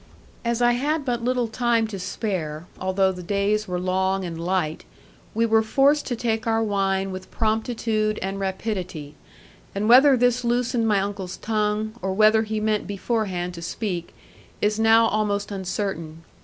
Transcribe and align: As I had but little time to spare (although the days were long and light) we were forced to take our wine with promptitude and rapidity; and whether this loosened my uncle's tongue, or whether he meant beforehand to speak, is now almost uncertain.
As 0.43 0.63
I 0.63 0.71
had 0.71 1.05
but 1.05 1.23
little 1.23 1.47
time 1.47 1.85
to 1.89 1.99
spare 1.99 2.65
(although 2.79 3.11
the 3.11 3.21
days 3.21 3.67
were 3.67 3.79
long 3.79 4.25
and 4.25 4.43
light) 4.43 4.83
we 5.35 5.45
were 5.45 5.61
forced 5.61 6.07
to 6.07 6.15
take 6.15 6.47
our 6.47 6.63
wine 6.63 7.11
with 7.11 7.29
promptitude 7.29 8.17
and 8.19 8.39
rapidity; 8.39 9.13
and 9.75 9.87
whether 9.87 10.17
this 10.17 10.43
loosened 10.43 10.87
my 10.87 10.99
uncle's 10.99 11.37
tongue, 11.37 11.93
or 12.01 12.13
whether 12.13 12.41
he 12.41 12.59
meant 12.59 12.87
beforehand 12.87 13.53
to 13.53 13.61
speak, 13.61 14.15
is 14.59 14.79
now 14.79 15.05
almost 15.07 15.51
uncertain. 15.51 16.23